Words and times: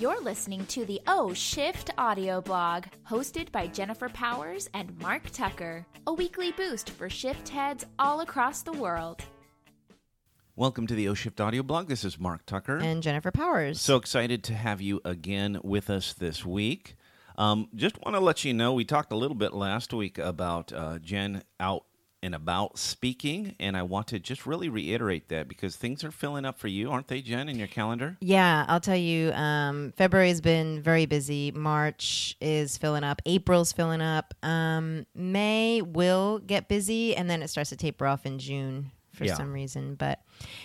You're 0.00 0.20
listening 0.22 0.66
to 0.66 0.84
the 0.84 1.00
O 1.06 1.32
Shift 1.32 1.90
audio 1.96 2.40
blog, 2.40 2.84
hosted 3.08 3.50
by 3.52 3.66
Jennifer 3.68 4.08
Powers 4.08 4.68
and 4.74 4.98
Mark 5.00 5.30
Tucker, 5.30 5.86
a 6.06 6.12
weekly 6.12 6.52
boost 6.52 6.90
for 6.90 7.08
shift 7.08 7.48
heads 7.48 7.86
all 7.98 8.20
across 8.20 8.62
the 8.62 8.72
world. 8.72 9.22
Welcome 10.56 10.86
to 10.88 10.94
the 10.94 11.08
O 11.08 11.14
Shift 11.14 11.40
audio 11.40 11.62
blog. 11.62 11.88
This 11.88 12.04
is 12.04 12.18
Mark 12.18 12.44
Tucker. 12.46 12.78
and 12.78 13.02
Jennifer 13.02 13.30
Powers. 13.30 13.80
so 13.80 13.96
excited 13.96 14.42
to 14.44 14.54
have 14.54 14.80
you 14.80 15.00
again 15.04 15.60
with 15.62 15.88
us 15.90 16.12
this 16.12 16.44
week. 16.44 16.96
Um, 17.36 17.68
just 17.74 17.96
want 18.04 18.14
to 18.16 18.20
let 18.20 18.44
you 18.44 18.52
know, 18.54 18.72
we 18.74 18.84
talked 18.84 19.12
a 19.12 19.16
little 19.16 19.36
bit 19.36 19.52
last 19.52 19.92
week 19.92 20.18
about 20.18 20.72
uh, 20.72 20.98
Jen 20.98 21.42
out 21.58 21.84
and 22.24 22.34
about 22.34 22.78
speaking, 22.78 23.54
and 23.60 23.76
I 23.76 23.82
want 23.82 24.06
to 24.08 24.18
just 24.18 24.46
really 24.46 24.68
reiterate 24.70 25.28
that 25.28 25.46
because 25.46 25.76
things 25.76 26.02
are 26.02 26.10
filling 26.10 26.44
up 26.46 26.58
for 26.58 26.68
you, 26.68 26.90
aren't 26.90 27.08
they, 27.08 27.20
Jen, 27.20 27.48
in 27.50 27.58
your 27.58 27.68
calendar? 27.68 28.16
yeah, 28.20 28.64
I'll 28.66 28.80
tell 28.80 28.96
you, 28.96 29.30
um, 29.32 29.92
February 29.96 30.28
has 30.28 30.40
been 30.40 30.80
very 30.82 31.04
busy. 31.06 31.52
March 31.52 32.34
is 32.40 32.78
filling 32.78 33.04
up. 33.04 33.20
April's 33.26 33.72
filling 33.72 34.00
up. 34.00 34.32
Um, 34.42 35.04
May 35.14 35.82
will 35.82 36.38
get 36.38 36.66
busy, 36.68 37.14
and 37.14 37.28
then 37.28 37.42
it 37.42 37.48
starts 37.48 37.70
to 37.70 37.76
taper 37.76 38.06
off 38.06 38.24
in 38.24 38.38
June 38.38 38.90
for 39.12 39.24
Yeah. 39.26 39.34
some 39.36 39.52
reason. 39.52 39.94
But 39.94 40.20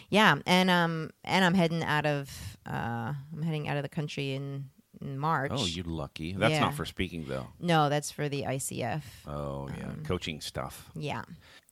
yeah, 0.09 0.37
and 0.47 0.69
um, 0.69 1.11
and 1.25 1.43
I'm 1.43 1.53
heading 1.53 1.83
out 1.83 2.05
of 2.05 2.57
uh, 2.65 3.13
I'm 3.33 3.41
heading 3.43 3.67
out 3.67 3.75
of 3.77 3.83
the 3.83 3.89
country 3.89 4.33
in, 4.33 4.43
in 4.43 4.78
March. 5.01 5.51
Oh, 5.53 5.65
you 5.65 5.83
lucky. 5.83 6.33
That's 6.33 6.53
Yeah. 6.53 6.59
not 6.61 6.73
for 6.75 6.85
speaking, 6.85 7.25
though. 7.27 7.47
No, 7.59 7.89
that's 7.89 8.11
for 8.11 8.27
the 8.29 8.43
ICF. 8.45 9.03
Oh, 9.27 9.69
yeah, 9.77 9.87
Um, 9.89 10.03
coaching 10.05 10.41
stuff. 10.41 10.89
Yeah. 10.95 11.23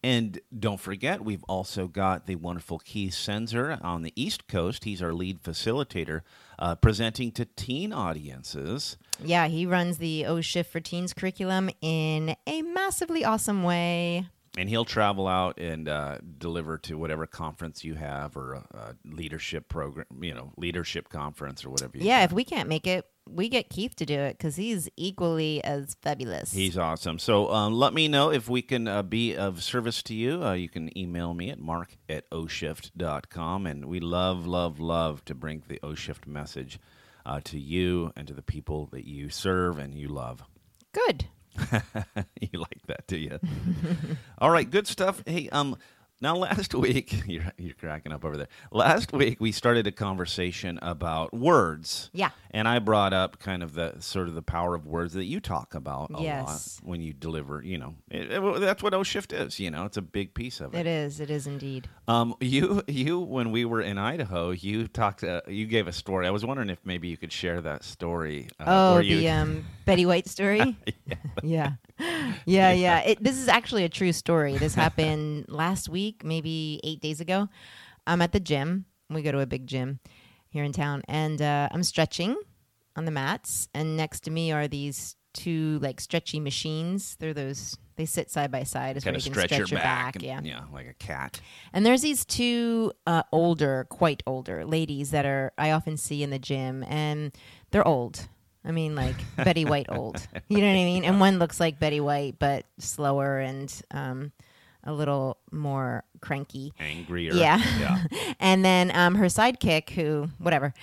And 0.03 0.39
don't 0.57 0.79
forget, 0.79 1.25
we've 1.25 1.43
also 1.45 1.87
got 1.87 2.27
the 2.27 2.35
wonderful 2.35 2.79
Keith 2.79 3.13
Senzer 3.13 3.83
on 3.83 4.03
the 4.03 4.13
East 4.15 4.47
Coast. 4.47 4.83
He's 4.83 5.01
our 5.01 5.11
lead 5.11 5.41
facilitator, 5.41 6.21
uh, 6.59 6.75
presenting 6.75 7.31
to 7.33 7.45
teen 7.45 7.91
audiences. 7.91 8.97
Yeah, 9.23 9.47
he 9.47 9.65
runs 9.65 9.97
the 9.97 10.25
O 10.25 10.39
Shift 10.41 10.71
for 10.71 10.79
Teens 10.79 11.13
curriculum 11.13 11.69
in 11.81 12.35
a 12.45 12.61
massively 12.61 13.25
awesome 13.25 13.63
way. 13.63 14.27
And 14.57 14.69
he'll 14.69 14.85
travel 14.85 15.27
out 15.27 15.59
and 15.59 15.87
uh, 15.89 16.17
deliver 16.37 16.77
to 16.79 16.97
whatever 16.97 17.27
conference 17.27 17.83
you 17.83 17.95
have 17.95 18.35
or 18.37 18.53
a, 18.53 18.65
a 18.73 18.95
leadership 19.05 19.67
program, 19.67 20.05
you 20.21 20.33
know, 20.33 20.51
leadership 20.57 21.09
conference 21.09 21.63
or 21.65 21.69
whatever. 21.69 21.97
You 21.97 22.05
Yeah, 22.05 22.19
got. 22.21 22.25
if 22.25 22.31
we 22.33 22.43
can't 22.43 22.67
make 22.69 22.87
it, 22.87 23.05
we 23.31 23.49
get 23.49 23.69
Keith 23.69 23.95
to 23.97 24.05
do 24.05 24.19
it 24.19 24.37
because 24.37 24.55
he's 24.55 24.89
equally 24.95 25.63
as 25.63 25.95
fabulous. 26.01 26.53
He's 26.53 26.77
awesome. 26.77 27.19
So 27.19 27.51
um, 27.51 27.73
let 27.73 27.93
me 27.93 28.07
know 28.07 28.31
if 28.31 28.49
we 28.49 28.61
can 28.61 28.87
uh, 28.87 29.03
be 29.03 29.35
of 29.35 29.63
service 29.63 30.01
to 30.03 30.13
you. 30.13 30.43
Uh, 30.43 30.53
you 30.53 30.69
can 30.69 30.95
email 30.97 31.33
me 31.33 31.49
at 31.49 31.59
mark 31.59 31.97
at 32.09 32.29
oshift.com. 32.29 33.65
And 33.65 33.85
we 33.85 33.99
love, 33.99 34.45
love, 34.47 34.79
love 34.79 35.23
to 35.25 35.35
bring 35.35 35.63
the 35.67 35.79
OShift 35.79 36.27
message 36.27 36.79
uh, 37.25 37.41
to 37.43 37.59
you 37.59 38.11
and 38.15 38.27
to 38.27 38.33
the 38.33 38.41
people 38.41 38.87
that 38.91 39.05
you 39.05 39.29
serve 39.29 39.79
and 39.79 39.93
you 39.95 40.07
love. 40.07 40.43
good. 40.93 41.27
you 42.39 42.59
like 42.59 42.81
that, 42.87 43.07
do 43.07 43.17
you? 43.17 43.39
All 44.37 44.51
right, 44.51 44.69
good 44.69 44.87
stuff. 44.87 45.23
Hey, 45.25 45.49
um, 45.49 45.75
now 46.21 46.35
last 46.35 46.73
week 46.75 47.23
you're 47.27 47.43
you're 47.57 47.73
cracking 47.75 48.11
up 48.11 48.25
over 48.25 48.37
there. 48.37 48.47
Last 48.71 49.13
week 49.13 49.39
we 49.39 49.51
started 49.51 49.87
a 49.87 49.91
conversation 49.91 50.79
about 50.81 51.33
words. 51.33 52.09
Yeah. 52.13 52.29
And 52.51 52.67
I 52.67 52.79
brought 52.79 53.13
up 53.13 53.39
kind 53.39 53.61
of 53.61 53.73
the 53.73 53.95
sort 53.99 54.27
of 54.27 54.33
the 54.35 54.41
power 54.41 54.73
of 54.73 54.87
words 54.87 55.13
that 55.13 55.25
you 55.25 55.39
talk 55.39 55.75
about 55.75 56.09
a 56.15 56.21
Yes. 56.23 56.79
lot 56.81 56.89
when 56.89 57.01
you 57.01 57.13
deliver. 57.13 57.61
You 57.61 57.77
know, 57.77 57.95
it, 58.09 58.31
it- 58.31 58.59
that's 58.61 58.81
what 58.81 58.93
O 58.93 59.03
Shift 59.03 59.31
is. 59.33 59.59
You 59.59 59.69
know, 59.69 59.85
it's 59.85 59.97
a 59.97 60.01
big 60.01 60.33
piece 60.33 60.59
of 60.59 60.73
it. 60.73 60.79
It 60.79 60.87
is. 60.87 61.19
It 61.19 61.29
is 61.29 61.45
indeed. 61.47 61.87
Um, 62.07 62.35
you 62.39 62.81
you 62.87 63.19
when 63.19 63.51
we 63.51 63.65
were 63.65 63.81
in 63.81 63.97
Idaho, 63.97 64.51
you 64.51 64.87
talked. 64.87 65.23
Uh, 65.23 65.41
you 65.47 65.65
gave 65.65 65.87
a 65.87 65.91
story. 65.93 66.25
I 66.25 66.31
was 66.31 66.45
wondering 66.45 66.69
if 66.69 66.79
maybe 66.85 67.07
you 67.09 67.17
could 67.17 67.31
share 67.31 67.61
that 67.61 67.83
story. 67.83 68.47
Uh, 68.59 68.63
oh, 68.67 68.97
the 68.97 69.05
you, 69.05 69.29
um, 69.29 69.65
Betty 69.85 70.05
White 70.05 70.27
story. 70.27 70.75
yeah. 71.05 71.15
Yeah, 71.43 71.71
yeah. 72.45 72.71
Yeah. 72.71 72.99
It, 73.01 73.23
this 73.23 73.37
is 73.37 73.47
actually 73.47 73.83
a 73.83 73.89
true 73.89 74.11
story. 74.11 74.57
This 74.57 74.75
happened 74.83 75.45
last 75.47 75.89
week, 75.89 76.23
maybe 76.23 76.79
eight 76.83 77.01
days 77.01 77.21
ago. 77.21 77.49
I'm 78.05 78.21
at 78.21 78.31
the 78.31 78.39
gym. 78.39 78.85
We 79.09 79.21
go 79.21 79.31
to 79.31 79.39
a 79.39 79.45
big 79.45 79.67
gym 79.67 79.99
here 80.49 80.63
in 80.63 80.73
town, 80.73 81.03
and 81.07 81.41
uh, 81.41 81.69
I'm 81.71 81.83
stretching 81.83 82.35
on 82.95 83.05
the 83.05 83.11
mats. 83.11 83.69
And 83.73 83.95
next 83.95 84.21
to 84.21 84.31
me 84.31 84.51
are 84.51 84.67
these 84.67 85.15
two 85.33 85.79
like 85.81 86.01
stretchy 86.01 86.39
machines. 86.39 87.15
They're 87.19 87.33
those. 87.33 87.77
They 87.95 88.05
sit 88.05 88.29
side 88.29 88.51
by 88.51 88.63
side. 88.63 88.95
Kind 88.95 89.05
where 89.05 89.15
of 89.15 89.25
you 89.25 89.31
can 89.31 89.47
stretch, 89.47 89.71
your 89.71 89.79
back. 89.79 90.13
back, 90.13 90.23
yeah. 90.23 90.39
yeah, 90.43 90.61
like 90.71 90.87
a 90.87 90.93
cat. 90.93 91.41
And 91.73 91.85
there's 91.85 92.01
these 92.01 92.25
two 92.25 92.91
uh, 93.07 93.23
older, 93.31 93.87
quite 93.89 94.21
older 94.27 94.65
ladies 94.65 95.11
that 95.11 95.25
are 95.25 95.51
I 95.57 95.71
often 95.71 95.97
see 95.97 96.21
in 96.21 96.29
the 96.29 96.39
gym, 96.39 96.83
and 96.83 97.31
they're 97.71 97.87
old. 97.87 98.27
I 98.67 98.71
mean, 98.71 98.95
like 98.95 99.15
Betty 99.37 99.63
White 99.63 99.87
old. 99.89 100.27
You 100.49 100.57
know 100.57 100.67
what 100.67 100.71
I 100.71 100.85
mean? 100.85 101.03
And 101.07 101.21
one 101.21 101.39
looks 101.39 101.59
like 101.59 101.79
Betty 101.79 102.01
White, 102.01 102.35
but 102.37 102.65
slower 102.79 103.39
and 103.39 103.73
um, 103.91 104.33
a 104.83 104.91
little 104.91 105.37
more 105.51 106.03
cranky. 106.19 106.73
angrier. 106.79 107.33
Yeah. 107.33 107.61
yeah. 107.79 108.33
and 108.39 108.65
then 108.65 108.91
um, 108.93 109.15
her 109.15 109.27
sidekick, 109.27 109.91
who, 109.91 110.29
whatever. 110.37 110.73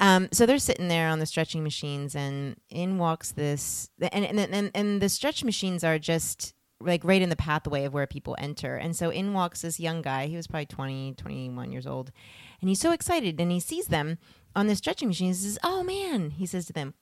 Um, 0.00 0.28
so 0.32 0.46
they're 0.46 0.58
sitting 0.58 0.88
there 0.88 1.08
on 1.08 1.20
the 1.20 1.26
stretching 1.26 1.62
machines, 1.62 2.16
and 2.16 2.56
in 2.70 2.98
walks 2.98 3.30
this, 3.32 3.88
and, 4.00 4.24
and, 4.24 4.40
and, 4.40 4.70
and 4.74 5.00
the 5.00 5.08
stretch 5.08 5.44
machines 5.44 5.84
are 5.84 5.98
just 5.98 6.54
like 6.80 7.04
right 7.04 7.22
in 7.22 7.28
the 7.28 7.36
pathway 7.36 7.84
of 7.84 7.92
where 7.92 8.06
people 8.06 8.36
enter. 8.38 8.76
And 8.76 8.96
so 8.96 9.10
in 9.10 9.32
walks 9.32 9.62
this 9.62 9.80
young 9.80 10.02
guy. 10.02 10.26
He 10.26 10.36
was 10.36 10.46
probably 10.46 10.66
20, 10.66 11.14
21 11.14 11.72
years 11.72 11.86
old. 11.86 12.12
And 12.60 12.68
he's 12.68 12.80
so 12.80 12.92
excited, 12.92 13.40
and 13.40 13.50
he 13.52 13.60
sees 13.60 13.86
them 13.86 14.18
on 14.54 14.66
the 14.66 14.76
stretching 14.76 15.08
machines. 15.08 15.42
He 15.42 15.48
says, 15.48 15.58
Oh 15.62 15.82
man, 15.82 16.30
he 16.30 16.46
says 16.46 16.66
to 16.66 16.72
them, 16.72 16.94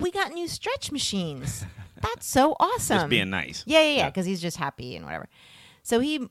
We 0.00 0.10
got 0.10 0.32
new 0.32 0.48
stretch 0.48 0.90
machines. 0.90 1.64
That's 2.00 2.26
so 2.26 2.56
awesome. 2.58 2.96
Just 2.96 3.08
being 3.10 3.30
nice. 3.30 3.62
Yeah, 3.66 3.82
yeah, 3.82 3.96
yeah, 3.96 4.06
because 4.08 4.26
he's 4.26 4.40
just 4.40 4.56
happy 4.56 4.96
and 4.96 5.04
whatever. 5.04 5.28
So 5.82 6.00
he 6.00 6.26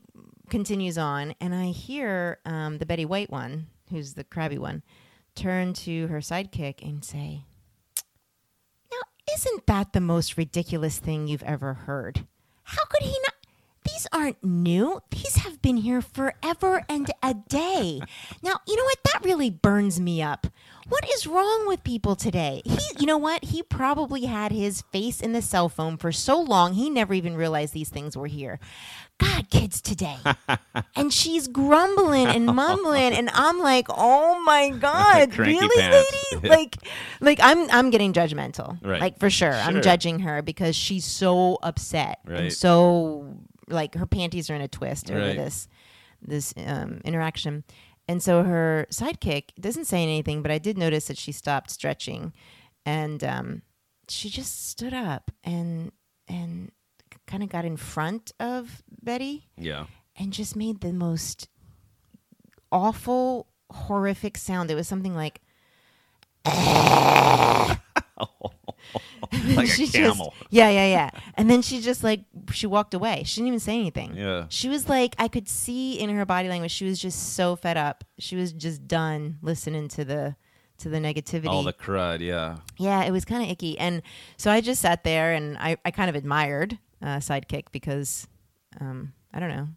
continues 0.48 0.98
on, 0.98 1.34
and 1.40 1.54
I 1.54 1.66
hear 1.66 2.38
um, 2.44 2.78
the 2.78 2.86
Betty 2.86 3.04
White 3.04 3.30
one, 3.30 3.68
who's 3.90 4.14
the 4.14 4.24
crabby 4.24 4.58
one, 4.58 4.82
turn 5.34 5.72
to 5.74 6.08
her 6.08 6.18
sidekick 6.18 6.82
and 6.82 7.04
say, 7.04 7.44
Now, 8.90 9.34
isn't 9.34 9.66
that 9.66 9.92
the 9.92 10.00
most 10.00 10.36
ridiculous 10.36 10.98
thing 10.98 11.28
you've 11.28 11.42
ever 11.44 11.74
heard? 11.74 12.26
How 12.64 12.84
could 12.86 13.02
he 13.02 13.16
not? 13.22 13.34
These 14.00 14.06
aren't 14.14 14.42
new. 14.42 15.02
These 15.10 15.36
have 15.36 15.60
been 15.60 15.76
here 15.76 16.00
forever 16.00 16.86
and 16.88 17.10
a 17.22 17.34
day. 17.34 18.00
Now, 18.42 18.60
you 18.66 18.74
know 18.74 18.84
what? 18.84 18.96
That 19.12 19.22
really 19.26 19.50
burns 19.50 20.00
me 20.00 20.22
up. 20.22 20.46
What 20.88 21.04
is 21.14 21.26
wrong 21.26 21.68
with 21.68 21.84
people 21.84 22.16
today? 22.16 22.62
He, 22.64 22.78
you 22.98 23.06
know 23.06 23.18
what? 23.18 23.44
He 23.44 23.62
probably 23.62 24.24
had 24.24 24.52
his 24.52 24.80
face 24.90 25.20
in 25.20 25.32
the 25.32 25.42
cell 25.42 25.68
phone 25.68 25.98
for 25.98 26.12
so 26.12 26.40
long, 26.40 26.72
he 26.72 26.88
never 26.88 27.12
even 27.12 27.36
realized 27.36 27.74
these 27.74 27.90
things 27.90 28.16
were 28.16 28.26
here. 28.26 28.58
God, 29.18 29.50
kids 29.50 29.82
today. 29.82 30.16
and 30.96 31.12
she's 31.12 31.46
grumbling 31.46 32.26
and 32.26 32.46
mumbling, 32.56 33.12
and 33.12 33.28
I'm 33.34 33.58
like, 33.58 33.86
oh 33.90 34.42
my 34.44 34.70
God, 34.70 35.36
really, 35.38 35.68
pants. 35.76 36.32
lady? 36.32 36.48
like, 36.48 36.76
like 37.20 37.38
I'm, 37.42 37.70
I'm 37.70 37.90
getting 37.90 38.14
judgmental. 38.14 38.82
Right. 38.82 39.00
Like 39.00 39.18
for 39.20 39.28
sure, 39.28 39.52
I'm 39.52 39.82
judging 39.82 40.20
her 40.20 40.40
because 40.40 40.74
she's 40.74 41.04
so 41.04 41.58
upset 41.62 42.20
Right. 42.24 42.40
and 42.40 42.52
so 42.52 43.36
like 43.70 43.94
her 43.94 44.06
panties 44.06 44.50
are 44.50 44.54
in 44.54 44.60
a 44.60 44.68
twist 44.68 45.10
over 45.10 45.20
Right. 45.20 45.36
this 45.36 45.68
this 46.22 46.52
um, 46.66 47.00
interaction. 47.04 47.64
And 48.08 48.22
so 48.22 48.42
her 48.42 48.86
sidekick 48.90 49.50
doesn't 49.58 49.84
say 49.86 50.02
anything, 50.02 50.42
but 50.42 50.50
I 50.50 50.58
did 50.58 50.76
notice 50.76 51.06
that 51.06 51.16
she 51.16 51.32
stopped 51.32 51.70
stretching, 51.70 52.32
and 52.84 53.22
um, 53.24 53.62
she 54.08 54.28
just 54.28 54.68
stood 54.68 54.92
up 54.92 55.30
and 55.44 55.92
and 56.28 56.72
kind 57.26 57.42
of 57.42 57.48
got 57.48 57.64
in 57.64 57.76
front 57.76 58.32
of 58.40 58.82
Betty 59.02 59.48
Yeah. 59.56 59.86
and 60.16 60.32
just 60.32 60.56
made 60.56 60.80
the 60.80 60.92
most 60.92 61.48
awful, 62.72 63.46
horrific 63.70 64.36
sound. 64.36 64.70
It 64.70 64.74
was 64.74 64.88
something 64.88 65.14
like. 65.14 65.40
Like 69.32 69.32
a 69.58 69.66
She 69.66 69.82
just- 69.84 69.92
camel. 69.94 70.34
yeah, 70.50 70.68
yeah, 70.70 70.86
yeah. 70.86 71.10
And 71.36 71.48
then 71.48 71.62
she 71.62 71.80
just 71.80 72.02
like 72.02 72.24
she 72.52 72.66
walked 72.66 72.94
away. 72.94 73.22
She 73.24 73.40
didn't 73.40 73.48
even 73.48 73.60
say 73.60 73.74
anything. 73.74 74.16
Yeah. 74.16 74.46
She 74.48 74.68
was 74.68 74.88
like 74.88 75.14
I 75.18 75.28
could 75.28 75.48
see 75.48 75.98
in 75.98 76.10
her 76.10 76.24
body 76.26 76.48
language 76.48 76.70
she 76.72 76.84
was 76.84 76.98
just 76.98 77.34
so 77.34 77.56
fed 77.56 77.76
up. 77.76 78.04
She 78.18 78.36
was 78.36 78.52
just 78.52 78.86
done 78.86 79.38
listening 79.42 79.88
to 79.88 80.04
the 80.04 80.36
to 80.78 80.88
the 80.88 80.98
negativity. 80.98 81.46
All 81.46 81.62
the 81.62 81.72
crud. 81.72 82.20
Yeah. 82.20 82.56
yeah, 82.78 83.04
it 83.04 83.10
was 83.10 83.24
kind 83.24 83.42
of 83.42 83.50
icky. 83.50 83.78
And 83.78 84.02
so 84.38 84.50
I 84.50 84.60
just 84.60 84.80
sat 84.80 85.04
there 85.04 85.32
and 85.32 85.56
I 85.58 85.76
I 85.84 85.90
kind 85.90 86.08
of 86.08 86.16
admired 86.16 86.78
uh, 87.02 87.18
sidekick 87.18 87.64
because 87.72 88.26
um 88.80 89.12
I 89.32 89.40
don't 89.40 89.50
know. 89.50 89.68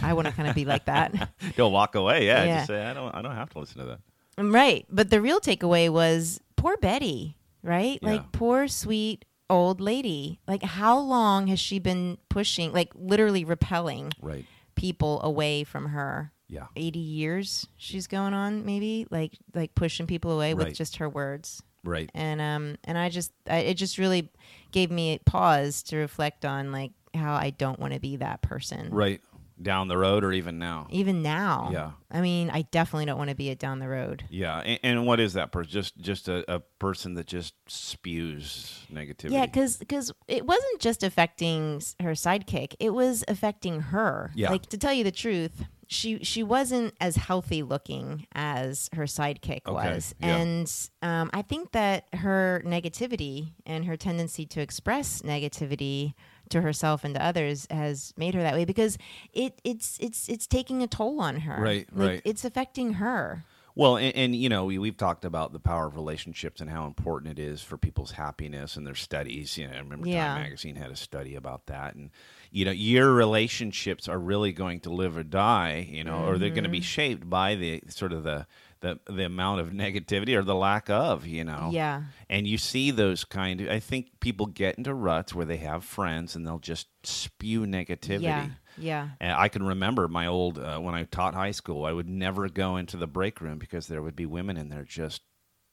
I 0.00 0.12
want 0.12 0.28
to 0.28 0.32
kind 0.32 0.48
of 0.48 0.54
be 0.54 0.64
like 0.64 0.84
that. 0.84 1.30
Go 1.56 1.68
walk 1.68 1.94
away. 1.94 2.26
Yeah. 2.26 2.44
Yeah. 2.44 2.56
Just 2.58 2.68
say 2.68 2.84
I 2.84 2.94
don't. 2.94 3.14
I 3.14 3.22
don't 3.22 3.34
have 3.34 3.50
to 3.50 3.58
listen 3.58 3.78
to 3.80 3.84
that. 3.86 4.00
Right. 4.38 4.86
But 4.88 5.10
the 5.10 5.20
real 5.20 5.40
takeaway 5.40 5.90
was 5.90 6.40
poor 6.56 6.76
Betty, 6.76 7.36
right? 7.62 7.98
Yeah. 8.00 8.08
Like 8.08 8.32
poor 8.32 8.68
sweet 8.68 9.24
old 9.52 9.80
lady. 9.80 10.40
Like 10.48 10.62
how 10.62 10.98
long 10.98 11.46
has 11.48 11.60
she 11.60 11.78
been 11.78 12.18
pushing 12.28 12.72
like 12.72 12.90
literally 12.94 13.44
repelling 13.44 14.12
Right. 14.20 14.44
people 14.74 15.20
away 15.22 15.64
from 15.64 15.86
her? 15.86 16.32
Yeah. 16.48 16.66
80 16.76 16.98
years 16.98 17.66
she's 17.78 18.06
going 18.06 18.34
on 18.34 18.66
maybe 18.66 19.06
like 19.10 19.32
like 19.54 19.74
pushing 19.74 20.06
people 20.06 20.32
away 20.32 20.52
Right. 20.54 20.68
with 20.68 20.76
just 20.76 20.96
her 20.96 21.08
words. 21.08 21.62
Right. 21.84 22.10
and 22.14 22.40
um 22.40 22.76
and 22.84 22.96
I 22.98 23.08
just 23.08 23.32
I, 23.48 23.58
it 23.58 23.74
just 23.74 23.98
really 23.98 24.30
gave 24.70 24.90
me 24.90 25.14
a 25.14 25.18
pause 25.18 25.82
to 25.84 25.96
reflect 25.96 26.44
on 26.44 26.70
like 26.72 26.92
how 27.14 27.34
I 27.34 27.50
don't 27.50 27.78
want 27.80 27.92
to 27.94 28.00
be 28.00 28.16
that 28.16 28.40
person. 28.42 28.90
Right. 28.90 29.20
Down 29.62 29.88
the 29.88 29.96
road 29.96 30.24
or 30.24 30.32
even 30.32 30.58
now. 30.58 30.86
Even 30.90 31.22
now. 31.22 31.70
Yeah. 31.72 31.92
I 32.10 32.20
mean, 32.20 32.50
I 32.50 32.62
definitely 32.62 33.06
don't 33.06 33.18
want 33.18 33.30
to 33.30 33.36
be 33.36 33.48
it 33.48 33.58
down 33.58 33.78
the 33.78 33.88
road. 33.88 34.24
Yeah. 34.28 34.58
And, 34.58 34.80
and 34.82 35.06
what 35.06 35.20
is 35.20 35.34
that 35.34 35.52
person? 35.52 35.70
Just 35.70 35.96
just 35.98 36.28
a, 36.28 36.44
a 36.52 36.60
person 36.78 37.14
that 37.14 37.26
just 37.26 37.54
spews 37.68 38.84
negativity. 38.92 39.30
Yeah, 39.32 39.46
because 39.46 39.76
because 39.76 40.12
it 40.28 40.44
wasn't 40.44 40.80
just 40.80 41.02
affecting 41.02 41.82
her 42.00 42.12
sidekick; 42.12 42.74
it 42.80 42.90
was 42.90 43.24
affecting 43.28 43.80
her. 43.80 44.32
Yeah. 44.34 44.50
Like 44.50 44.66
to 44.66 44.78
tell 44.78 44.92
you 44.92 45.04
the 45.04 45.12
truth, 45.12 45.64
she 45.86 46.22
she 46.24 46.42
wasn't 46.42 46.94
as 47.00 47.16
healthy 47.16 47.62
looking 47.62 48.26
as 48.34 48.88
her 48.94 49.04
sidekick 49.04 49.60
Okay, 49.66 49.72
was, 49.94 50.14
yeah. 50.18 50.36
and 50.36 50.72
um, 51.02 51.30
I 51.32 51.42
think 51.42 51.72
that 51.72 52.06
her 52.14 52.62
negativity 52.64 53.52
and 53.66 53.84
her 53.84 53.96
tendency 53.96 54.46
to 54.46 54.60
express 54.60 55.22
negativity 55.22 56.14
to 56.52 56.60
herself 56.62 57.04
and 57.04 57.14
to 57.14 57.24
others 57.24 57.66
has 57.70 58.14
made 58.16 58.34
her 58.34 58.42
that 58.42 58.54
way 58.54 58.64
because 58.64 58.96
it 59.32 59.60
it's 59.64 59.98
it's 60.00 60.28
it's 60.28 60.46
taking 60.46 60.82
a 60.82 60.86
toll 60.86 61.20
on 61.20 61.40
her. 61.40 61.60
Right, 61.60 61.86
Like, 61.92 62.08
right. 62.08 62.22
It's 62.24 62.44
affecting 62.44 62.94
her. 62.94 63.44
Well, 63.74 63.96
and, 63.96 64.14
and 64.14 64.36
you 64.36 64.48
know, 64.48 64.64
we, 64.66 64.78
we've 64.78 64.96
talked 64.96 65.24
about 65.24 65.52
the 65.52 65.58
power 65.60 65.86
of 65.86 65.94
relationships 65.94 66.60
and 66.60 66.68
how 66.68 66.86
important 66.86 67.38
it 67.38 67.42
is 67.42 67.62
for 67.62 67.76
people's 67.78 68.12
happiness 68.12 68.76
and 68.76 68.86
their 68.86 68.94
studies. 68.94 69.56
You 69.56 69.68
know, 69.68 69.74
I 69.74 69.78
remember 69.78 70.08
Yeah. 70.08 70.28
Time 70.34 70.42
Magazine 70.42 70.76
had 70.76 70.90
a 70.90 70.96
study 70.96 71.34
about 71.34 71.66
that, 71.66 71.94
and 71.94 72.10
you 72.50 72.64
know, 72.64 72.70
your 72.70 73.12
relationships 73.12 74.08
are 74.08 74.18
really 74.18 74.52
going 74.52 74.80
to 74.80 74.90
live 74.90 75.16
or 75.16 75.22
die. 75.22 75.86
You 75.90 76.04
know, 76.04 76.24
or 76.26 76.38
they're 76.38 76.50
going 76.50 76.64
to 76.64 76.68
Mm-hmm. 76.68 76.72
be 76.72 76.80
shaped 76.82 77.28
by 77.30 77.54
the 77.54 77.82
sort 77.88 78.12
of 78.12 78.24
the 78.24 78.46
the 78.80 78.98
the 79.08 79.24
amount 79.24 79.60
of 79.60 79.68
negativity 79.84 80.36
or 80.36 80.42
the 80.42 80.54
lack 80.54 80.90
of. 80.90 81.26
You 81.26 81.44
know, 81.44 81.70
Yeah. 81.72 82.02
and 82.28 82.46
you 82.46 82.58
see 82.58 82.90
those 82.90 83.24
kind 83.24 83.60
of. 83.62 83.68
I 83.68 83.78
think 83.80 84.20
people 84.20 84.46
get 84.46 84.76
into 84.76 84.92
ruts 84.92 85.34
where 85.34 85.46
they 85.46 85.58
have 85.58 85.84
friends 85.84 86.36
and 86.36 86.46
they'll 86.46 86.58
just 86.58 86.88
spew 87.04 87.62
negativity. 87.66 88.22
Yeah. 88.22 88.48
Yeah. 88.78 89.10
And 89.20 89.32
I 89.32 89.48
can 89.48 89.62
remember 89.62 90.08
my 90.08 90.26
old 90.26 90.58
uh, 90.58 90.78
when 90.78 90.94
I 90.94 91.04
taught 91.04 91.34
high 91.34 91.50
school, 91.50 91.84
I 91.84 91.92
would 91.92 92.08
never 92.08 92.48
go 92.48 92.76
into 92.76 92.96
the 92.96 93.06
break 93.06 93.40
room 93.40 93.58
because 93.58 93.86
there 93.86 94.02
would 94.02 94.16
be 94.16 94.26
women 94.26 94.56
in 94.56 94.68
there 94.68 94.84
just 94.84 95.22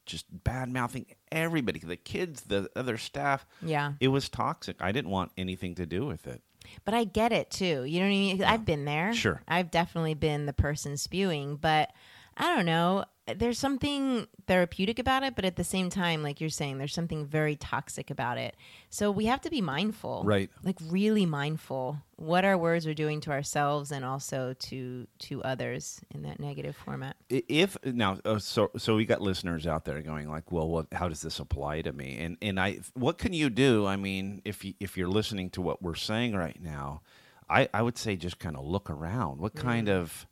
just 0.06 0.26
bad 0.44 0.68
mouthing 0.68 1.06
everybody, 1.30 1.78
the 1.78 1.96
kids, 1.96 2.42
the 2.42 2.68
other 2.74 2.98
staff. 2.98 3.46
Yeah. 3.62 3.92
It 4.00 4.08
was 4.08 4.28
toxic. 4.28 4.76
I 4.80 4.92
didn't 4.92 5.10
want 5.10 5.32
anything 5.36 5.74
to 5.76 5.86
do 5.86 6.04
with 6.04 6.26
it. 6.26 6.42
But 6.84 6.94
I 6.94 7.04
get 7.04 7.32
it 7.32 7.50
too. 7.50 7.84
You 7.84 8.00
know 8.00 8.06
what 8.06 8.12
I 8.12 8.16
mean? 8.16 8.44
I've 8.44 8.64
been 8.64 8.84
there. 8.84 9.14
Sure. 9.14 9.40
I've 9.46 9.70
definitely 9.70 10.14
been 10.14 10.46
the 10.46 10.52
person 10.52 10.96
spewing, 10.96 11.56
but 11.56 11.92
I 12.36 12.54
don't 12.54 12.66
know. 12.66 13.04
There's 13.26 13.58
something 13.58 14.26
therapeutic 14.46 14.98
about 14.98 15.22
it, 15.22 15.36
but 15.36 15.44
at 15.44 15.56
the 15.56 15.64
same 15.64 15.88
time, 15.88 16.22
like 16.22 16.40
you're 16.40 16.50
saying, 16.50 16.78
there's 16.78 16.94
something 16.94 17.26
very 17.26 17.54
toxic 17.54 18.10
about 18.10 18.38
it. 18.38 18.56
So 18.88 19.10
we 19.10 19.26
have 19.26 19.40
to 19.42 19.50
be 19.50 19.60
mindful. 19.60 20.22
Right. 20.24 20.50
Like 20.62 20.76
really 20.88 21.26
mindful 21.26 21.98
what 22.16 22.44
our 22.44 22.58
words 22.58 22.86
are 22.86 22.94
doing 22.94 23.20
to 23.22 23.30
ourselves 23.30 23.92
and 23.92 24.04
also 24.04 24.54
to 24.58 25.06
to 25.18 25.42
others 25.42 26.00
in 26.14 26.22
that 26.22 26.38
negative 26.38 26.76
format. 26.76 27.16
If 27.28 27.76
now, 27.84 28.18
uh, 28.24 28.38
so 28.38 28.70
so 28.76 28.96
we 28.96 29.06
got 29.06 29.20
listeners 29.22 29.66
out 29.66 29.84
there 29.84 30.02
going 30.02 30.28
like, 30.28 30.52
well, 30.52 30.68
what? 30.68 30.86
How 30.92 31.08
does 31.08 31.22
this 31.22 31.38
apply 31.38 31.82
to 31.82 31.92
me? 31.92 32.18
And 32.18 32.36
and 32.42 32.60
I, 32.60 32.80
what 32.94 33.18
can 33.18 33.32
you 33.32 33.48
do? 33.48 33.86
I 33.86 33.96
mean, 33.96 34.42
if 34.44 34.64
you, 34.64 34.74
if 34.80 34.96
you're 34.96 35.08
listening 35.08 35.50
to 35.50 35.62
what 35.62 35.82
we're 35.82 35.94
saying 35.94 36.34
right 36.34 36.60
now, 36.60 37.02
I 37.48 37.68
I 37.72 37.82
would 37.82 37.96
say 37.96 38.16
just 38.16 38.38
kind 38.38 38.56
of 38.56 38.64
look 38.64 38.90
around. 38.90 39.40
What 39.40 39.54
kind 39.54 39.88
of 39.88 40.26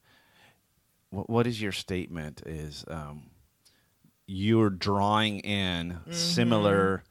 what, 1.10 1.28
what 1.30 1.46
is 1.46 1.60
your 1.60 1.72
statement? 1.72 2.42
Is 2.46 2.84
um, 2.88 3.30
you're 4.26 4.70
drawing 4.70 5.40
in 5.40 5.98
similar 6.10 7.02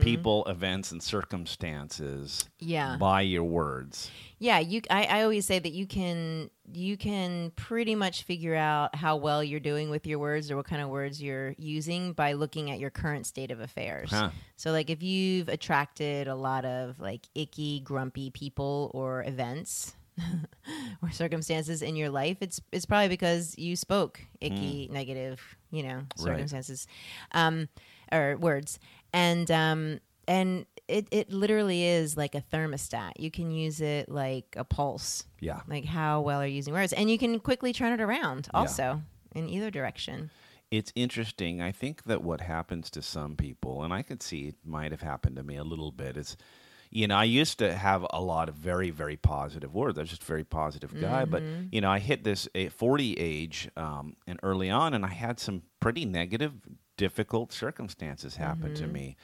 people, 0.00 0.44
events, 0.46 0.92
and 0.92 1.02
circumstances 1.02 2.48
Yeah. 2.58 2.96
by 2.98 3.22
your 3.22 3.44
words. 3.44 4.10
Yeah, 4.38 4.58
you. 4.58 4.82
I, 4.90 5.04
I 5.04 5.22
always 5.22 5.46
say 5.46 5.58
that 5.58 5.72
you 5.72 5.86
can 5.86 6.50
you 6.74 6.98
can 6.98 7.52
pretty 7.52 7.94
much 7.94 8.24
figure 8.24 8.54
out 8.54 8.94
how 8.94 9.16
well 9.16 9.42
you're 9.42 9.60
doing 9.60 9.88
with 9.88 10.06
your 10.06 10.18
words 10.18 10.50
or 10.50 10.56
what 10.56 10.66
kind 10.66 10.82
of 10.82 10.90
words 10.90 11.22
you're 11.22 11.54
using 11.56 12.12
by 12.12 12.34
looking 12.34 12.70
at 12.70 12.78
your 12.78 12.90
current 12.90 13.26
state 13.26 13.50
of 13.50 13.60
affairs. 13.60 14.10
Huh. 14.10 14.28
So, 14.56 14.72
like, 14.72 14.90
if 14.90 15.02
you've 15.02 15.48
attracted 15.48 16.28
a 16.28 16.34
lot 16.34 16.66
of 16.66 17.00
like 17.00 17.22
icky, 17.34 17.80
grumpy 17.80 18.28
people 18.30 18.90
or 18.92 19.24
events 19.24 19.94
or 21.02 21.10
circumstances 21.10 21.82
in 21.82 21.96
your 21.96 22.10
life, 22.10 22.38
it's 22.40 22.60
it's 22.72 22.86
probably 22.86 23.08
because 23.08 23.56
you 23.58 23.76
spoke 23.76 24.20
icky, 24.40 24.88
negative, 24.92 25.40
you 25.70 25.82
know, 25.82 26.02
circumstances, 26.16 26.86
um, 27.32 27.68
or 28.12 28.36
words, 28.38 28.78
and 29.12 29.50
um, 29.50 30.00
and 30.26 30.66
it 30.88 31.06
it 31.10 31.30
literally 31.32 31.84
is 31.84 32.16
like 32.16 32.34
a 32.34 32.40
thermostat. 32.52 33.12
You 33.18 33.30
can 33.30 33.50
use 33.50 33.80
it 33.80 34.08
like 34.08 34.54
a 34.56 34.64
pulse, 34.64 35.24
Yeah. 35.40 35.60
like 35.68 35.84
how 35.84 36.20
well 36.20 36.40
are 36.40 36.46
you 36.46 36.56
using 36.56 36.74
words, 36.74 36.92
and 36.92 37.10
you 37.10 37.18
can 37.18 37.38
quickly 37.40 37.72
turn 37.72 37.92
it 37.92 38.00
around 38.00 38.48
Yeah. 38.52 38.60
also 38.60 39.02
in 39.34 39.48
either 39.48 39.70
direction. 39.70 40.30
it's 40.72 40.92
interesting. 40.96 41.60
I 41.60 41.70
think 41.70 42.04
that 42.04 42.22
what 42.24 42.40
happens 42.40 42.90
to 42.90 43.00
some 43.02 43.36
people, 43.36 43.84
and 43.84 43.92
I 43.94 44.02
could 44.02 44.20
see 44.22 44.48
it 44.48 44.56
might 44.64 44.90
have 44.90 45.00
happened 45.02 45.36
to 45.36 45.44
me 45.44 45.54
a 45.56 45.62
little 45.62 45.92
bit, 45.92 46.16
is, 46.16 46.36
you 46.90 47.06
know, 47.08 47.16
I 47.16 47.24
used 47.24 47.58
to 47.58 47.74
have 47.74 48.06
a 48.10 48.20
lot 48.20 48.48
of 48.48 48.54
very, 48.54 48.90
very 48.90 49.16
positive 49.16 49.74
words. 49.74 49.98
I 49.98 50.02
was 50.02 50.10
just 50.10 50.22
a 50.22 50.26
very 50.26 50.44
positive 50.44 50.98
guy. 51.00 51.24
But, 51.24 51.42
you 51.72 51.80
know, 51.80 51.90
I 51.90 51.98
hit 51.98 52.24
this 52.24 52.48
eh, 52.54 52.68
40 52.68 53.14
age 53.14 53.68
um, 53.76 54.16
and 54.26 54.38
early 54.42 54.70
on, 54.70 54.94
and 54.94 55.04
I 55.04 55.08
had 55.08 55.38
some 55.40 55.62
pretty 55.80 56.04
negative, 56.04 56.52
difficult 56.96 57.52
circumstances 57.52 58.36
happen 58.36 58.74
to 58.74 58.86
me. 58.86 59.16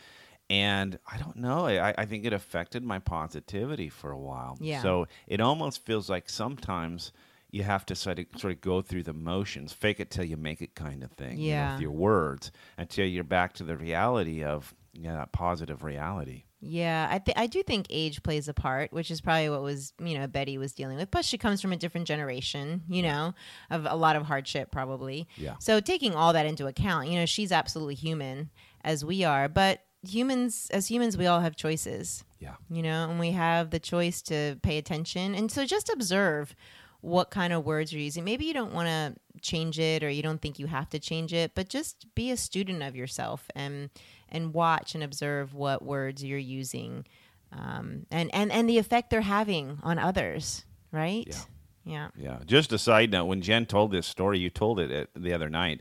And 0.51 0.99
I 1.11 1.17
don't 1.19 1.37
know. 1.37 1.67
I, 1.67 1.95
I 1.97 2.05
think 2.05 2.25
it 2.27 2.33
affected 2.33 2.83
my 2.85 2.99
positivity 2.99 3.89
for 3.89 4.11
a 4.11 4.19
while. 4.19 4.59
Yeah. 4.61 4.83
So 4.83 5.07
it 5.27 5.41
almost 5.41 5.85
feels 5.85 6.11
like 6.11 6.29
sometimes 6.29 7.13
you 7.51 7.63
have 7.63 7.87
to 7.87 7.95
sort 7.95 8.19
of 8.19 8.27
sort 8.37 8.53
of 8.53 8.61
go 8.61 8.83
through 8.83 9.05
the 9.05 9.13
motions, 9.15 9.73
fake 9.73 10.01
it 10.01 10.11
till 10.11 10.25
you 10.25 10.37
make 10.37 10.61
it 10.61 10.75
kind 10.75 11.03
of 11.03 11.13
thing. 11.13 11.39
you 11.39 11.51
know, 11.53 11.57
Yeah. 11.57 11.73
with 11.75 11.83
your 11.83 11.93
words 11.93 12.51
until 12.77 13.07
you're 13.07 13.25
back 13.25 13.53
to 13.55 13.65
the 13.65 13.77
reality 13.77 14.43
of 14.45 14.75
yeah, 14.95 15.15
that 15.15 15.33
positive 15.33 15.83
reality. 15.83 16.45
Yeah, 16.65 17.09
I 17.11 17.19
th- 17.19 17.37
I 17.37 17.49
do 17.49 17.63
think 17.65 17.89
age 17.91 18.23
plays 18.23 18.47
a 18.47 18.55
part, 18.55 18.93
which 18.93 19.11
is 19.11 19.21
probably 19.21 19.51
what 19.51 19.63
was 19.63 19.93
you 20.03 20.17
know 20.17 20.29
Betty 20.29 20.59
was 20.59 20.73
dealing 20.73 20.97
with. 20.97 21.11
Plus, 21.11 21.27
she 21.27 21.37
comes 21.37 21.61
from 21.61 21.73
a 21.73 21.77
different 21.77 22.07
generation, 22.07 22.83
you 22.89 23.03
know, 23.03 23.35
of 23.69 23.85
a 23.85 23.97
lot 23.97 24.15
of 24.15 24.23
hardship 24.25 24.71
probably. 24.71 25.27
Yeah. 25.37 25.57
So 25.59 25.81
taking 25.81 26.15
all 26.15 26.33
that 26.35 26.47
into 26.47 26.69
account, 26.69 27.09
you 27.09 27.19
know, 27.19 27.27
she's 27.27 27.51
absolutely 27.51 27.97
human 27.97 28.51
as 28.85 29.05
we 29.05 29.25
are, 29.25 29.49
but 29.49 29.81
humans 30.07 30.69
as 30.73 30.89
humans 30.89 31.17
we 31.17 31.27
all 31.27 31.41
have 31.41 31.55
choices 31.55 32.25
Yeah. 32.41 32.55
you 32.69 32.83
know, 32.83 33.09
and 33.09 33.21
we 33.21 33.31
have 33.33 33.71
the 33.71 33.79
choice 33.79 34.21
to 34.23 34.59
pay 34.63 34.79
attention. 34.79 35.35
And 35.35 35.51
so 35.51 35.65
just 35.65 35.89
observe 35.91 36.55
what 37.01 37.31
kind 37.31 37.53
of 37.53 37.65
words 37.65 37.93
you're 37.93 38.03
using. 38.03 38.25
Maybe 38.25 38.45
you 38.45 38.53
don't 38.55 38.73
want 38.73 38.89
to 38.89 39.15
change 39.41 39.79
it 39.79 40.03
or 40.05 40.11
you 40.11 40.23
don't 40.23 40.41
think 40.41 40.59
you 40.61 40.67
have 40.69 40.89
to 40.91 40.99
change 41.01 41.33
it, 41.33 41.53
but 41.55 41.69
just 41.69 42.07
be 42.15 42.31
a 42.31 42.37
student 42.37 42.83
of 42.83 42.95
yourself 42.97 43.49
and 43.57 43.91
and 44.33 44.53
watch 44.53 44.97
and 44.97 45.05
observe 45.05 45.55
what 45.55 45.85
words 45.85 46.25
you're 46.25 46.39
using 46.39 47.05
um, 47.53 48.07
and, 48.11 48.35
and, 48.35 48.51
and 48.51 48.69
the 48.69 48.79
effect 48.79 49.11
they're 49.11 49.21
having 49.21 49.79
on 49.83 49.99
others, 49.99 50.65
right? 50.91 51.27
Yeah. 51.27 51.37
Yeah. 51.85 52.09
Yeah. 52.17 52.39
Just 52.47 52.73
a 52.73 52.79
side 52.79 53.11
note: 53.11 53.27
when 53.27 53.43
Jen 53.43 53.67
told 53.67 53.93
this 53.93 54.07
story, 54.07 54.39
you 54.39 54.51
told 54.51 54.79
it 54.79 55.11
the 55.15 55.33
other 55.33 55.51
night, 55.51 55.81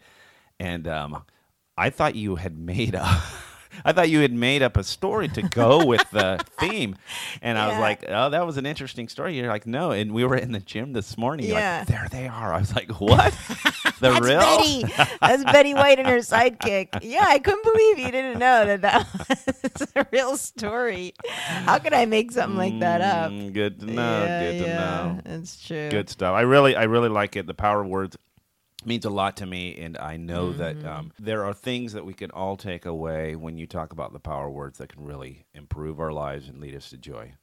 and 0.59 0.87
um, 0.87 1.23
I 1.77 1.89
thought 1.89 2.15
you 2.15 2.35
had 2.35 2.57
made 2.57 2.95
a. 2.95 3.21
I 3.85 3.91
thought 3.93 4.09
you 4.09 4.19
had 4.19 4.33
made 4.33 4.61
up 4.61 4.77
a 4.77 4.83
story 4.83 5.27
to 5.29 5.41
go 5.41 5.85
with 5.85 6.09
the 6.11 6.43
theme, 6.59 6.95
and 7.41 7.57
I 7.57 7.67
was 7.69 7.77
like, 7.77 8.03
"Oh, 8.07 8.29
that 8.29 8.45
was 8.45 8.57
an 8.57 8.65
interesting 8.65 9.07
story." 9.07 9.35
You're 9.37 9.47
like, 9.47 9.65
"No," 9.67 9.91
and 9.91 10.11
we 10.13 10.23
were 10.25 10.35
in 10.35 10.51
the 10.51 10.59
gym 10.59 10.93
this 10.93 11.17
morning. 11.17 11.47
Yeah. 11.47 11.79
like, 11.79 11.87
there 11.87 12.07
they 12.11 12.27
are. 12.27 12.53
I 12.53 12.59
was 12.59 12.75
like, 12.75 12.89
"What? 12.99 13.33
the 13.99 14.11
That's 14.11 14.19
real?" 14.21 14.39
Betty. 14.39 14.83
That's 15.21 15.43
Betty 15.45 15.73
White 15.73 15.99
and 15.99 16.07
her 16.07 16.17
sidekick. 16.19 16.99
Yeah, 17.01 17.25
I 17.27 17.39
couldn't 17.39 17.63
believe 17.63 17.99
you 17.99 18.11
didn't 18.11 18.39
know 18.39 18.65
that 18.65 18.81
that 18.81 19.07
was 19.77 19.87
a 19.95 20.05
real 20.11 20.37
story. 20.37 21.13
How 21.29 21.79
could 21.79 21.93
I 21.93 22.05
make 22.05 22.31
something 22.31 22.57
like 22.57 22.79
that 22.79 23.01
up? 23.01 23.31
Mm, 23.31 23.53
Good 23.53 23.79
to 23.79 23.85
know. 23.85 24.23
Yeah, 24.23 24.41
good 24.43 24.59
to 24.63 24.65
yeah, 24.69 24.77
know. 24.77 25.21
It's 25.25 25.65
true. 25.65 25.89
Good 25.89 26.09
stuff. 26.09 26.33
I 26.33 26.41
really, 26.41 26.75
I 26.75 26.83
really 26.83 27.09
like 27.09 27.35
it. 27.35 27.47
The 27.47 27.53
power 27.53 27.81
of 27.81 27.87
words 27.87 28.17
means 28.85 29.05
a 29.05 29.09
lot 29.09 29.37
to 29.37 29.45
me, 29.45 29.77
and 29.77 29.97
I 29.97 30.17
know 30.17 30.49
Mm-hmm. 30.49 30.57
that 30.59 30.85
um, 30.85 31.11
there 31.19 31.45
are 31.45 31.53
things 31.53 31.93
that 31.93 32.05
we 32.05 32.13
can 32.13 32.31
all 32.31 32.57
take 32.57 32.85
away 32.85 33.35
when 33.35 33.57
you 33.57 33.67
talk 33.67 33.91
about 33.91 34.13
the 34.13 34.19
power 34.19 34.49
words 34.49 34.77
that 34.79 34.89
can 34.93 35.03
really 35.03 35.45
improve 35.53 35.99
our 35.99 36.11
lives 36.11 36.47
and 36.49 36.59
lead 36.59 36.75
us 36.75 36.89
to 36.89 36.97
joy. 36.97 37.33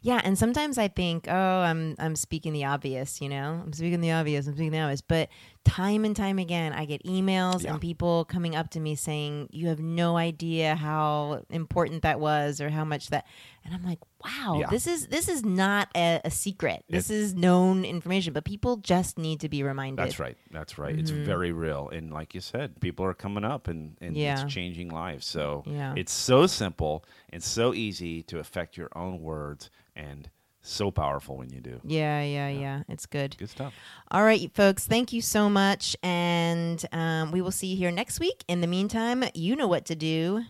Yeah, 0.00 0.22
and 0.24 0.38
sometimes 0.38 0.78
I 0.78 0.88
think, 0.88 1.26
oh, 1.28 1.32
I'm 1.60 1.96
I'm 1.98 2.16
speaking 2.16 2.54
the 2.54 2.64
obvious, 2.64 3.20
you 3.20 3.28
know, 3.28 3.60
I'm 3.62 3.72
speaking 3.74 4.00
the 4.00 4.12
obvious, 4.12 4.46
I'm 4.46 4.54
speaking 4.54 4.72
the 4.72 4.80
obvious, 4.80 5.02
but 5.02 5.28
time 5.66 6.04
and 6.04 6.14
time 6.14 6.38
again, 6.38 6.72
I 6.72 6.84
get 6.84 7.02
emails 7.04 7.64
Yeah. 7.64 7.72
and 7.72 7.80
people 7.80 8.24
coming 8.24 8.54
up 8.54 8.70
to 8.70 8.80
me 8.80 8.94
saying, 8.94 9.48
"You 9.50 9.66
have 9.68 9.80
no 9.80 10.16
idea 10.16 10.76
how 10.76 11.44
important 11.50 12.02
that 12.02 12.20
was, 12.20 12.60
or 12.60 12.70
how 12.70 12.84
much 12.84 13.08
that." 13.08 13.26
And 13.64 13.74
I'm 13.74 13.84
like, 13.84 13.98
"Wow, 14.24 14.58
Yeah. 14.60 14.68
this 14.70 14.86
is 14.86 15.08
this 15.08 15.28
is 15.28 15.44
not 15.44 15.88
a, 15.96 16.20
a 16.24 16.30
secret. 16.30 16.84
This 16.88 17.10
is 17.10 17.34
known 17.34 17.84
information, 17.84 18.32
but 18.32 18.44
people 18.44 18.76
just 18.76 19.18
need 19.18 19.40
to 19.40 19.48
be 19.48 19.62
reminded." 19.64 19.98
That's 20.04 20.20
right. 20.20 20.36
That's 20.52 20.78
right. 20.78 20.96
It's 20.96 21.10
mm-hmm. 21.10 21.24
very 21.24 21.50
real. 21.52 21.88
And 21.88 22.12
like 22.12 22.34
you 22.34 22.40
said, 22.40 22.80
people 22.80 23.04
are 23.04 23.14
coming 23.14 23.44
up 23.44 23.66
and, 23.66 23.96
and 24.00 24.16
Yeah. 24.16 24.40
it's 24.42 24.52
changing 24.52 24.90
lives. 24.90 25.26
So 25.26 25.64
Yeah. 25.66 25.94
it's 25.96 26.12
so 26.12 26.46
simple 26.46 27.04
and 27.30 27.42
so 27.42 27.74
easy 27.74 28.22
to 28.24 28.38
affect 28.38 28.76
your 28.76 28.90
own 28.94 29.20
words 29.20 29.68
and 29.96 30.30
so 30.68 30.90
powerful 30.90 31.36
when 31.36 31.50
you 31.50 31.60
do. 31.60 31.80
Yeah, 31.84 32.22
yeah, 32.22 32.48
yeah. 32.48 32.82
It's 32.88 33.06
good. 33.06 33.36
Good 33.38 33.50
stuff. 33.50 33.74
All 34.10 34.24
right, 34.24 34.50
folks. 34.54 34.86
Thank 34.86 35.12
you 35.12 35.22
so 35.22 35.48
much, 35.48 35.96
and 36.02 36.84
um, 36.92 37.30
we 37.30 37.40
will 37.40 37.50
see 37.50 37.68
you 37.68 37.76
here 37.76 37.90
next 37.90 38.20
week. 38.20 38.44
In 38.48 38.60
the 38.60 38.66
meantime, 38.66 39.24
you 39.34 39.56
know 39.56 39.68
what 39.68 39.84
to 39.86 39.94
do. 39.94 40.44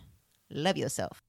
Love 0.50 0.76
yourself. 0.76 1.22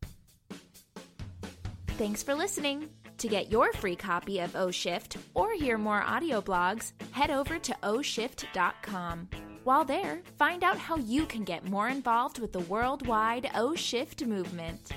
Thanks 1.98 2.22
for 2.22 2.36
listening. 2.36 2.90
To 3.18 3.28
get 3.28 3.52
your 3.52 3.74
free 3.74 3.96
copy 3.96 4.40
of 4.40 4.56
O 4.56 4.70
Shift 4.70 5.18
or 5.34 5.54
hear 5.54 5.80
more 5.80 6.04
audio 6.04 6.40
blogs, 6.40 6.92
head 7.12 7.32
over 7.32 7.58
to 7.58 7.76
oshift.com. 7.82 9.28
While 9.64 9.84
there, 9.84 10.22
find 10.38 10.64
out 10.64 10.78
how 10.78 10.98
you 10.98 11.26
can 11.26 11.44
get 11.44 11.68
more 11.68 11.90
involved 11.90 12.38
with 12.38 12.54
the 12.54 12.60
worldwide 12.62 13.50
O 13.56 13.74
Shift 13.74 14.24
movement. 14.24 14.92